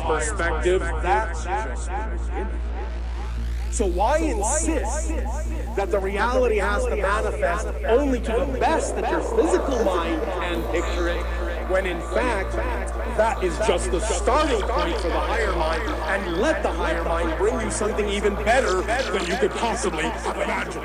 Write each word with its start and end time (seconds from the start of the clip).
perspective, 0.00 0.80
that's. 1.02 1.44
So 3.70 3.86
why 3.86 4.18
insist 4.18 5.08
that 5.76 5.90
the 5.90 5.98
reality 5.98 6.56
has 6.56 6.84
to 6.86 6.96
manifest 6.96 7.68
only 7.86 8.20
to 8.20 8.32
the 8.32 8.58
best 8.58 8.96
that 8.96 9.10
your 9.10 9.20
physical 9.20 9.84
mind 9.84 10.20
can 10.22 10.62
picture 10.72 11.08
it, 11.08 11.22
when 11.70 11.86
in 11.86 12.00
fact, 12.00 12.52
that 13.16 13.42
is 13.44 13.56
just 13.58 13.90
the 13.92 14.00
starting 14.00 14.60
point 14.62 14.96
for 14.96 15.08
the 15.08 15.20
higher 15.20 15.54
mind, 15.54 15.82
and 15.82 16.38
let 16.38 16.62
the 16.62 16.70
higher 16.70 17.04
mind 17.04 17.38
bring 17.38 17.60
you 17.60 17.70
something 17.70 18.08
even 18.08 18.34
better 18.34 18.80
than 18.82 19.26
you 19.26 19.36
could 19.36 19.52
possibly 19.52 20.04
imagine. 20.04 20.82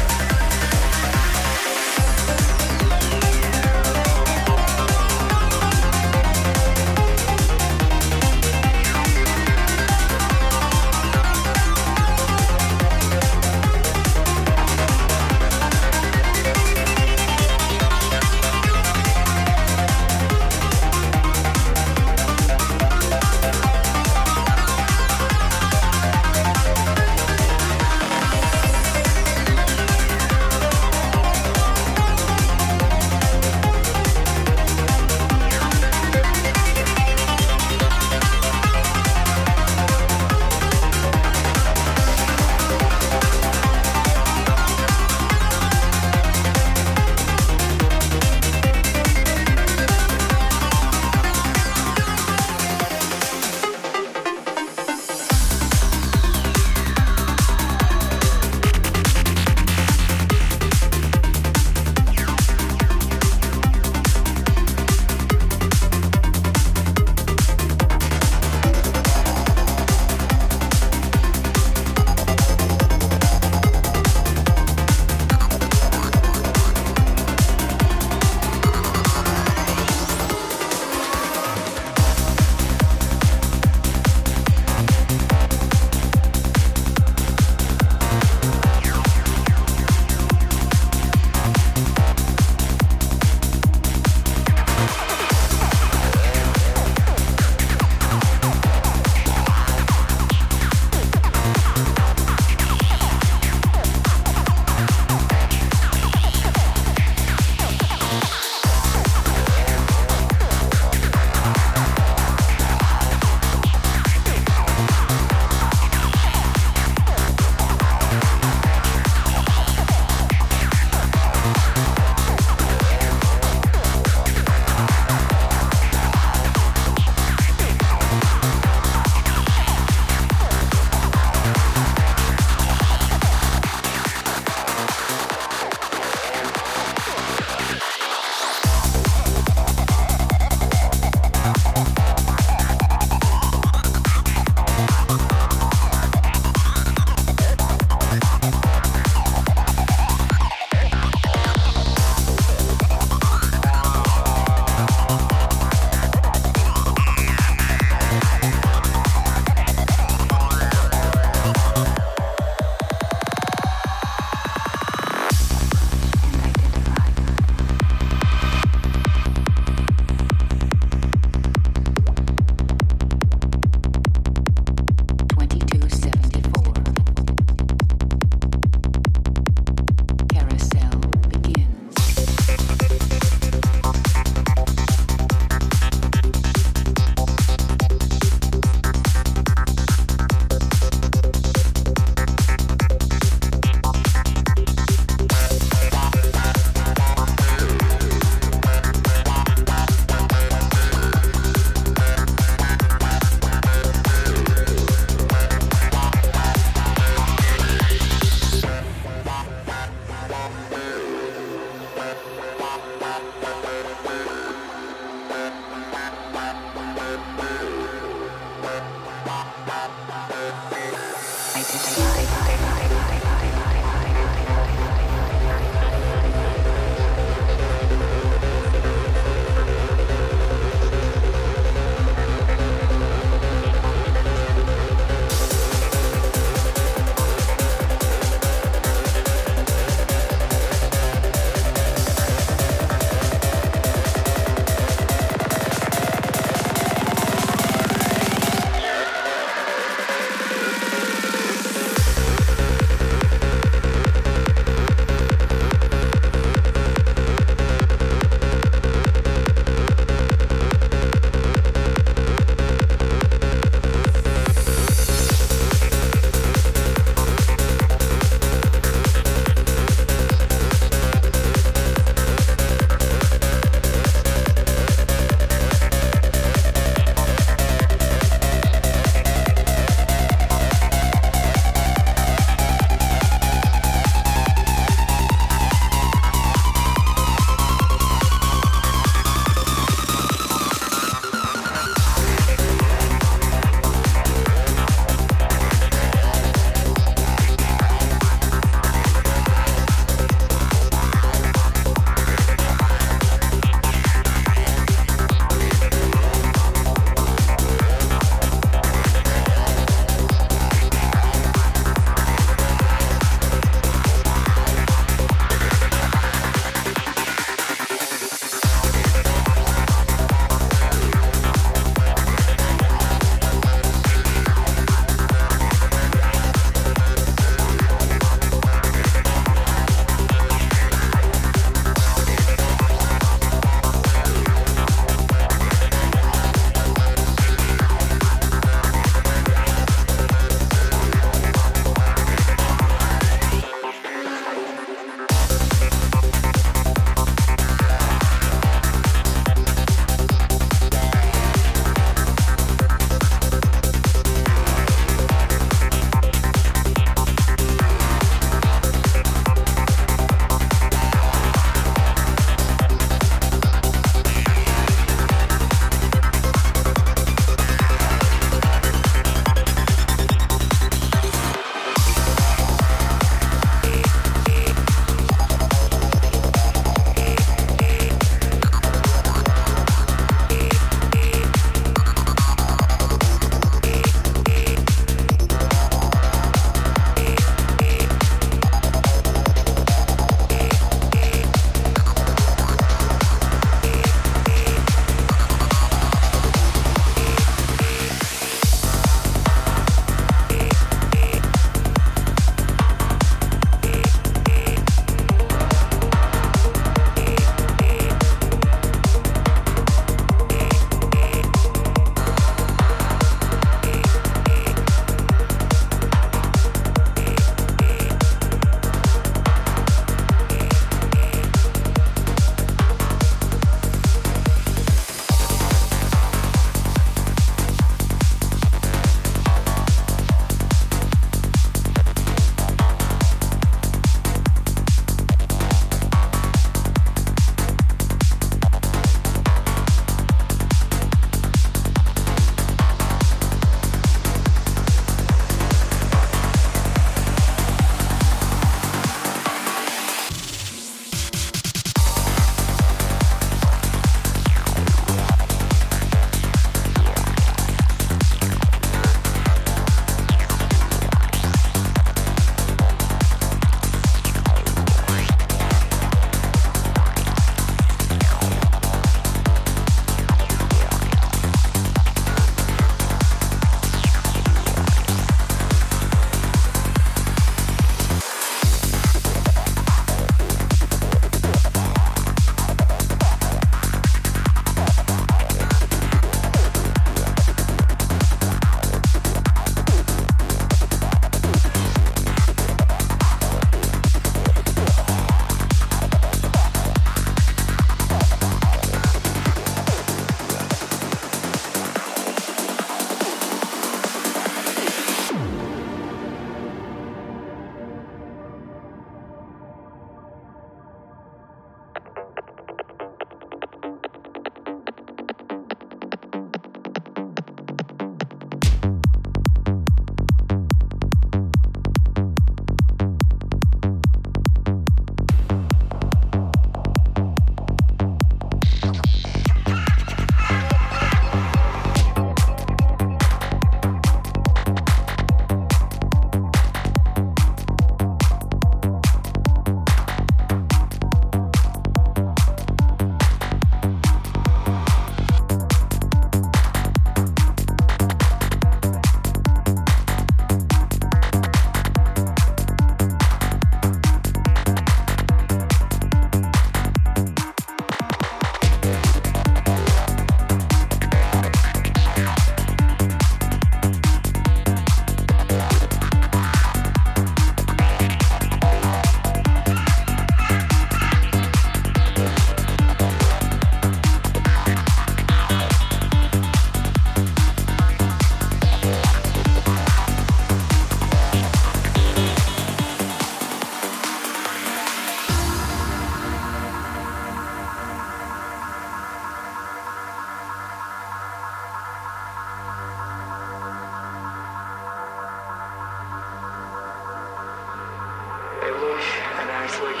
like 599.84 600.00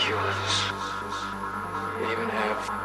even 2.10 2.28
have 2.30 2.83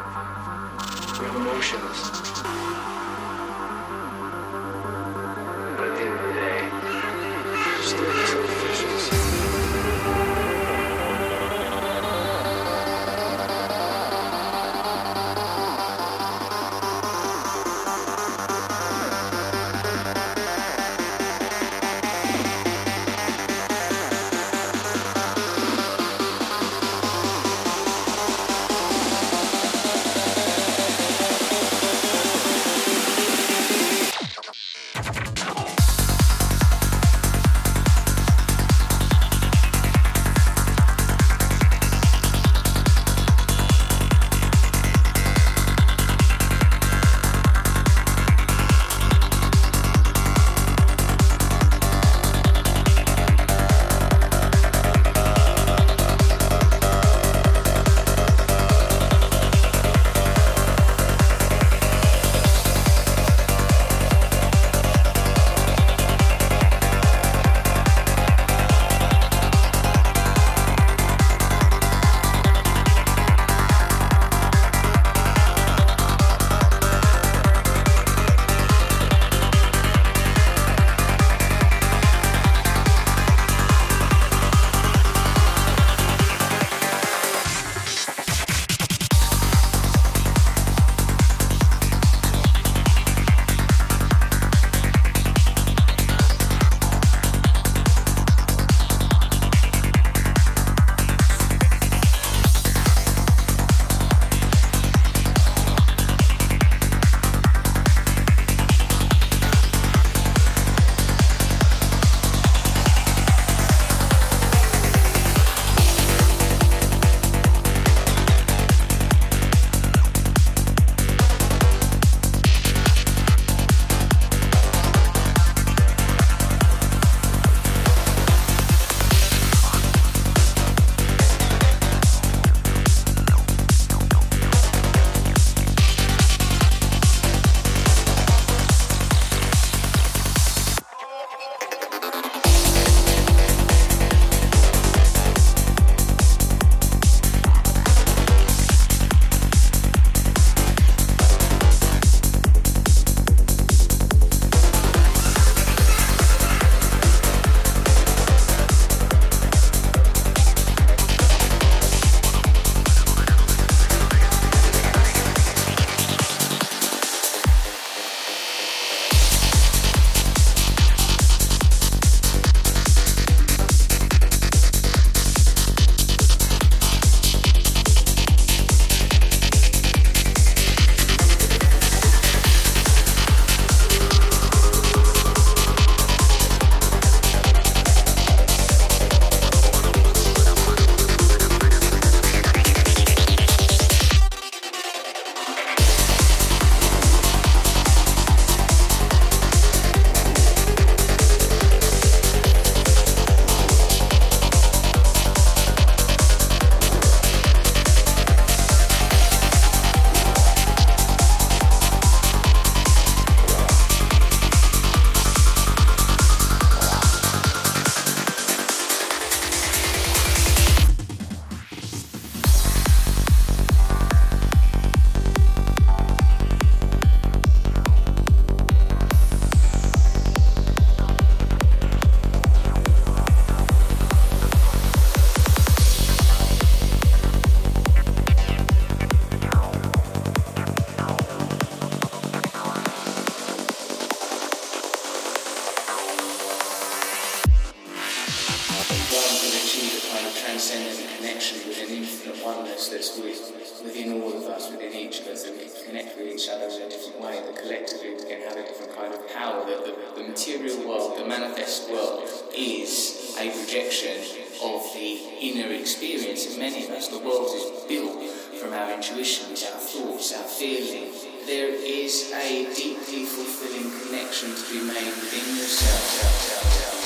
within 253.82 254.20
all 254.20 254.32
of 254.32 254.44
us, 254.44 254.70
within 254.70 254.92
each 254.92 255.20
of 255.20 255.26
us, 255.28 255.46
we 255.48 255.68
connect 255.86 256.16
with 256.18 256.28
each 256.28 256.48
other 256.48 256.66
in 256.66 256.82
a 256.82 256.90
different 256.90 257.20
way, 257.20 257.40
that 257.40 257.56
collectively 257.56 258.14
we 258.14 258.24
can 258.24 258.40
have 258.42 258.56
a 258.56 258.62
different 258.62 258.94
kind 258.96 259.14
of 259.14 259.20
power, 259.32 259.64
that 259.64 259.84
the, 259.84 260.20
the 260.20 260.28
material 260.28 260.88
world, 260.88 261.18
the 261.18 261.24
manifest 261.24 261.90
world, 261.90 262.28
is 262.56 263.34
a 263.38 263.50
projection 263.50 264.16
of 264.62 264.82
the 264.94 265.18
inner 265.40 265.72
experience 265.72 266.46
of 266.46 266.58
many 266.58 266.84
of 266.84 266.90
us. 266.90 267.08
The 267.08 267.18
world 267.18 267.48
is 267.54 267.84
built 267.88 268.22
from 268.60 268.74
our 268.74 268.92
intuitions, 268.92 269.64
our 269.64 269.80
thoughts, 269.80 270.36
our 270.36 270.44
feelings. 270.44 271.24
There 271.46 271.72
is 271.72 272.30
a 272.32 272.68
deeply 272.74 273.24
fulfilling 273.24 273.90
connection 274.04 274.54
to 274.54 274.64
be 274.70 274.80
made 274.86 275.06
within 275.06 275.56
yourself. 275.56 276.99